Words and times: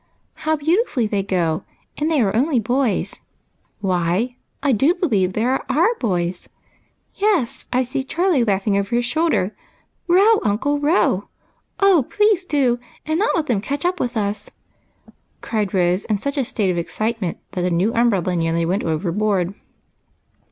"How 0.47 0.55
beautifully 0.55 1.05
they 1.05 1.21
go, 1.21 1.63
and 1.95 2.09
they 2.09 2.21
are 2.21 2.35
only 2.35 2.59
boys. 2.59 3.17
Why, 3.81 4.35
I 4.63 4.71
do 4.71 4.95
believe 4.95 5.33
they 5.33 5.45
are 5.45 5.63
our 5.69 5.93
boys! 5.99 6.49
Yes, 7.13 7.67
I 7.71 7.83
see 7.83 8.03
Charlie 8.03 8.43
laughing 8.43 8.75
over 8.75 8.95
his 8.95 9.05
shoulder. 9.05 9.55
Row, 10.07 10.39
uncle, 10.41 10.79
row! 10.79 11.29
oh, 11.79 12.07
please 12.09 12.45
do, 12.45 12.79
and 13.05 13.19
not 13.19 13.35
let 13.35 13.45
them 13.45 13.61
catch 13.61 13.83
u\) 13.85 13.93
with 13.99 14.17
us!" 14.17 14.49
cried 15.41 15.71
Rose, 15.71 16.05
in 16.05 16.17
such 16.17 16.35
a 16.35 16.43
state 16.45 16.71
of 16.71 16.79
excitement 16.79 17.37
that 17.51 17.61
the 17.61 17.69
new 17.69 17.93
umbrella 17.93 18.35
nearly 18.35 18.65
went 18.65 18.83
overboard. 18.83 19.53